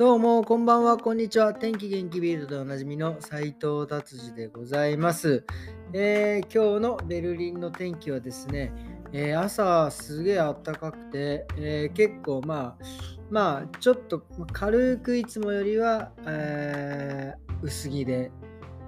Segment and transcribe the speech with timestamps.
[0.00, 1.52] どうも、こんばんは、こんにちは。
[1.52, 5.44] 天気元気ビールドでおなじみの斉藤達治でございます、
[5.92, 8.72] えー今日のベルリンの天気はですね、
[9.12, 12.84] えー朝すげえ暖かくて、えー結構まあ、
[13.28, 14.22] まあ、ちょっと
[14.54, 18.30] 軽くいつもよりは、えー薄着で、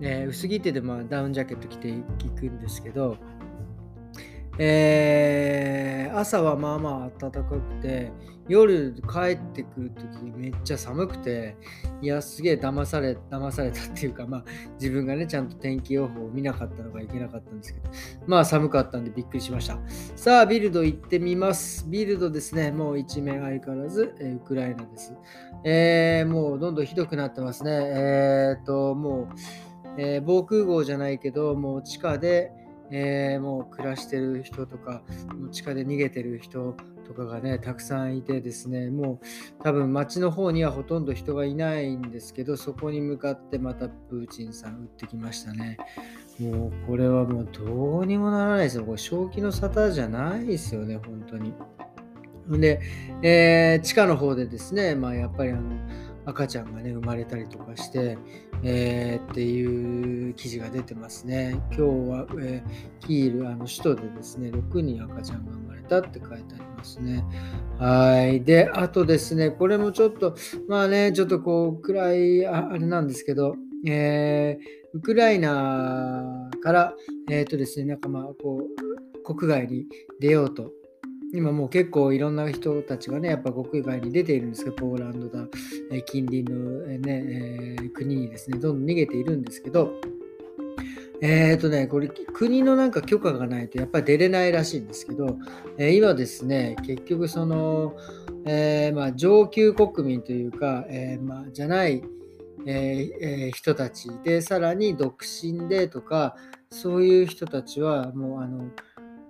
[0.00, 2.02] えー薄着ってでまあダウンジャケット着てい
[2.34, 3.18] くんですけど、
[4.58, 8.12] えー朝はまあまあ暖かくて
[8.48, 11.56] 夜帰ってくる時めっちゃ寒くて
[12.00, 14.44] いやすげえ騙され騙されたっていうかまあ
[14.80, 17.90] 自分がねちゃんと天気予報を見なかったのがいけなかったんですけど
[18.26, 19.78] まあ寒かったんでびっくりしました。
[20.14, 21.84] さあビルド行ってみます。
[21.88, 25.14] ビルドですねもう一面相変わらず、えーウクライナです。
[25.64, 27.70] えーもうどんどんひどくなってますね。
[27.72, 29.28] えーっともう、
[29.98, 32.52] え防空壕じゃないけどもう地下で
[32.90, 35.02] えーもう暮らしてる人とか、
[35.50, 36.76] 地下で逃げてる人
[37.06, 45.76] とかがね、たくさんいてですね、もう多分街の方にはほとんど人がいないんですけど、そこに向かってまたプーチンさん撃ってきましたね。
[46.38, 48.84] もうこれはもうどうにもならないですよ。
[48.84, 51.54] これ正気の沙汰じゃないですよね、本当に。
[52.60, 52.80] で、
[53.22, 55.62] えー地下の方でですね、まあやっぱりあの
[56.26, 58.18] 赤ちゃんがね、生まれたりとかして、
[58.62, 61.60] えーっていう記事が出てますね。
[61.68, 67.24] 今日は、えーキール、あの首都でですね、6人赤ちゃんが生まれたって書いてありますね。
[67.78, 68.42] はい。
[68.42, 70.34] で、あとですね、これもちょっと、
[70.68, 76.94] まあね、ちょっとこう、暗いああれなんですけど、えーウクライナから、
[77.28, 79.86] えっ、とですね、なんかまあ、こう、国外に
[80.20, 80.70] 出ようと
[81.34, 85.44] 今もう結構いろんな人たちがね、やっぱ国外に出ているんですけど、ポーランドだ、
[85.90, 89.94] え近隣の、ねえー国にですね、どんどん逃げているんですけど、
[91.20, 95.36] えっ、とね、これ国のなんか許可がないとやっぱり出れないらしいんですけど、
[95.76, 97.96] えー今ですね、結局その、
[98.46, 102.04] えまあ、上級国民というか、えまあ、じゃない、
[102.64, 106.36] ええー人たちで、さらに独身でとか、
[106.70, 108.70] そういう人たちはもうあの、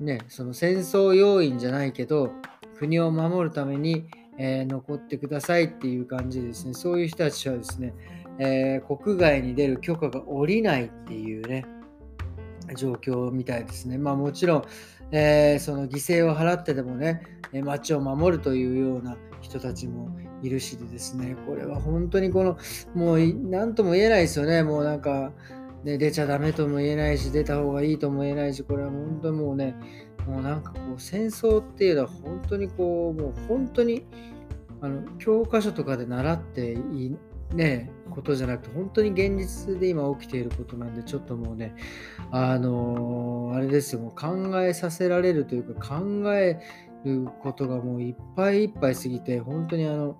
[0.00, 2.32] ね、その戦争要員じゃないけど、
[2.78, 4.06] 国を守るために、
[4.38, 7.94] えー残ってくださいっていう感じですね、そういう人たちはですね、
[8.38, 11.66] えー国外に出る許可が下りないっていうね、
[12.76, 13.98] 状況みたいですね。
[13.98, 14.64] まあもちろん、
[15.12, 17.22] えーその犠牲を払ってでもね、
[17.52, 20.08] え街を守るというような人たちも
[20.42, 22.56] いるしでですね、これは本当にこの、
[22.94, 25.32] もう何とも言えないですよね、もうなんか、
[25.84, 29.74] ね、出ちゃダメとも言えないし、出た方がいいとも言えないし、これは本当にもうね、
[30.26, 34.06] もうなんかこう戦争っていうのは本当にこう、もう本当に
[34.82, 36.76] あの教科書とかで習ってい
[37.06, 37.16] い
[37.54, 41.74] ねことじゃなくて本当に現実で今起きていることなんでちょっともうね
[42.30, 46.60] あのーあれですよもう考えさせられるというか考え
[47.04, 50.16] ることがもういっぱいいっぱいすぎて本当にあの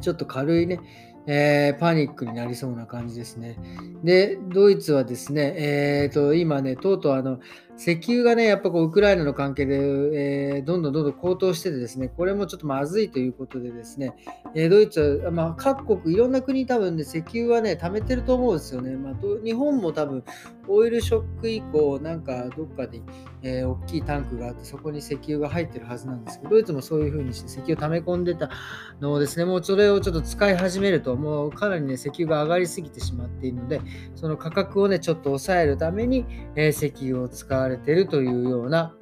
[0.00, 0.80] ちょっと軽いね、
[1.26, 3.58] えーパニックになりそうな感じですね。
[4.02, 7.38] で、ドイツはですね、えーと、今ね、とうとうあの、
[7.78, 14.14] 石油がね、やっぱこう、ウクライナの関係で、えーどんどんどんどん高騰しててですね、これもちょっとまずいということでですね、
[14.54, 18.96] えードイツは、まあ、各国、いろんな国多分ね、石油はね、貯めてると思うんですよね。
[18.96, 20.24] まあ、日本も多分、
[20.68, 23.02] オイルショック以降、なんかどっかに、
[23.42, 28.50] えー大きいタンクがあって、そこに石油が入ってるはずなんですけど、ドイツもそういう風にして石油を溜め込んでた
[29.00, 33.80] のをですね、もうそれをちょっと使い始めると、もうかなりね、石油が上がりすぎてしまっているので、
[34.14, 36.24] その価格をね、ちょっと抑えるために、
[36.56, 38.96] えー石油を使われているというような、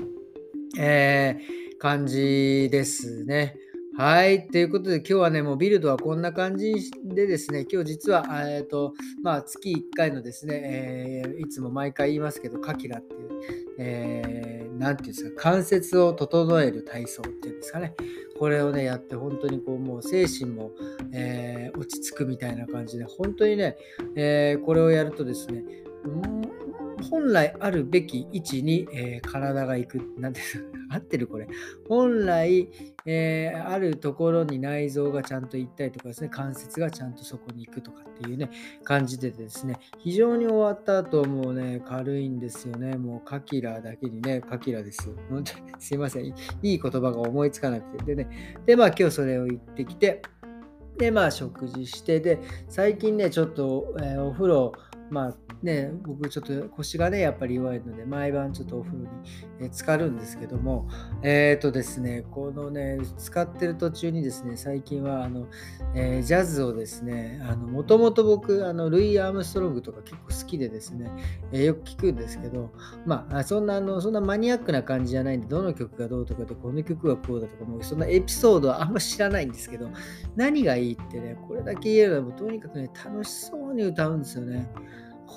[0.79, 3.57] えー感じですね。
[3.97, 4.47] はい。
[4.49, 13.31] ということで、今日はね、もうビルドはこんな感じでですね、今日実は、えっ、と、まあ、月1回のですね、えーいつも毎回言いますけど、カキラっていう、
[13.79, 14.51] えー
[14.81, 17.95] ていうんですか、関節を整える体操っていうんですかね。
[18.41, 20.71] これをね、やって、本当にこう、もう精神も、
[21.13, 23.77] えー落ち着くみたいな感じで、本当にね、
[24.17, 25.63] えーこれをやるとですね、
[26.05, 26.60] うん
[27.03, 30.13] 本来あるべき位置に、えー体が行く。
[30.19, 31.47] なんていうの 合ってるこれ。
[31.89, 32.69] 本来、
[33.07, 38.51] えーあるところに内臓がちゃんと行ったりとかですね、関節がちゃんとそこに行くとかっていうね、
[38.85, 42.97] 感じでですね、非常に終わった後もうね、軽いんですよね。
[42.97, 45.11] もうカキラだけにね、カキラです。
[45.29, 46.27] 本当にすいません。
[46.27, 48.15] いいい言葉が思いつかなくて。
[48.15, 50.23] でね、で、まあ今日それを言ってきて、
[50.99, 52.39] で、まあ食事して、で、
[52.69, 54.73] 最近ね、ちょっと、えーお風呂
[55.09, 59.09] まあね、僕ちょっと腰がね、やっぱり弱いので、毎晩ちょっとお風呂に、
[59.61, 60.89] え浸かるんですけども、
[61.23, 65.49] えっ、ー、とですね、このね、使ってる途中にですね、最近はあの、
[65.95, 71.11] えー、ジャズをですね、もともと僕、あのルイ・アームストロングとか結構好きでですね、
[71.53, 72.71] えー、よく聞くんですけど、
[73.05, 79.91] まあ、そんなあの、そんなマニアックな感じじゃないんで、どの曲がどうとかで、この曲はこうだとか、もうそんなエピソードはあんま知らないんですけど、
[80.37, 84.71] 何がいいってね、これだけ言えれば、とにかくね、楽しそうに歌うんですよね。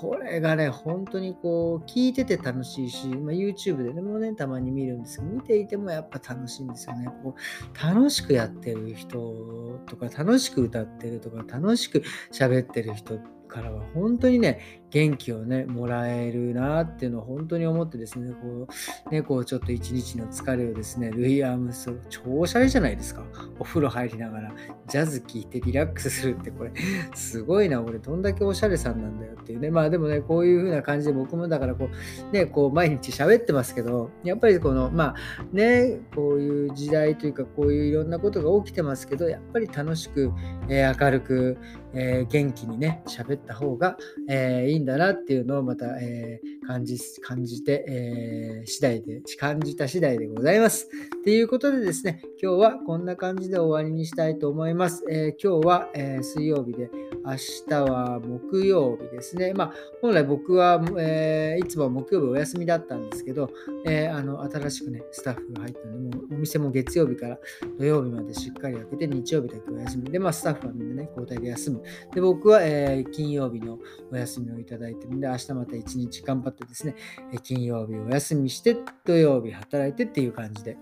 [0.02, 7.08] これがね、本当にこう、聞いてて楽しいし、まあ、YouTube でね、もうね、たまに見るんですけど、見ていてもやっぱ楽しいんですよね。
[7.22, 12.02] こう楽しくやってる人とか、楽しく歌ってるとか、楽しく
[12.32, 18.68] 喋ってる人からは本当にね、元気をね、もらえるなっていうのを本当に思ってですね、こ
[19.10, 23.24] う、ね、こうちょっと一日の疲れをですね、ルイ・アームス超おしゃれじゃないですか。
[23.58, 24.52] お風呂入りながら、
[24.88, 26.72] ジャズ聴いてリラックスするって、これ、
[27.16, 29.72] すごいな、俺、どんだけおしゃれさんなんだよっていうね。
[29.72, 31.90] まあでもね、こういう風な感じで僕もだからこ
[32.32, 35.16] う、ね、こう毎日喋ってますけど、やっぱりこの、まあ
[35.52, 40.32] ね、こういう時代というか、こういういろんなことが起きてますけど、やっぱり楽しく、
[40.70, 41.58] えー、明るく、
[41.94, 43.98] えー、元気にね、喋った方が、
[44.30, 50.90] えー、いいんだなっていうのをまた、えー、感じ感じて、えー、次第で、感じた次第でございます。
[51.24, 55.04] ということでですね、今日はこんな感じで終わりにしたいと思います。
[55.10, 56.90] え今日は、え水曜日で、
[57.26, 57.36] 明
[57.70, 59.54] 日は木曜日ですね。
[59.54, 63.50] まあ、本来僕は、えいつも木曜日お休みだったんですけど、
[63.86, 67.40] えあの新しくね、スタッフが入ったので、もうお店も月曜日から
[67.78, 71.82] 土曜日までしっかり開けて、日曜日だけお休みで、まあ、スタッフはみんなね、交代で休む。
[72.14, 73.80] で、僕は、え金曜日の
[74.12, 76.96] お休みをいただいてるんで、明日また一日頑張ってですね、
[77.44, 78.76] 金曜日お休みして、
[79.06, 80.78] 土曜日働いてっていう感じで。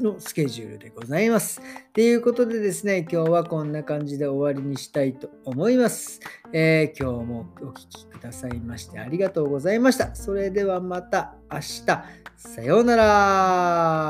[0.00, 1.60] のスケジュールでございます。
[1.92, 6.20] ということでですね、今日はこんな感じで終わりにしたいと思います。
[6.52, 10.14] えー、今日もお聴きくださいましてありがとうございました。
[10.14, 11.82] それではまた明日。
[12.36, 14.02] さようなら。